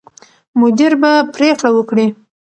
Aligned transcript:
مدیر 0.59 0.93
به 1.01 1.11
پرېکړه 1.35 1.69
وکړي. 1.73 2.07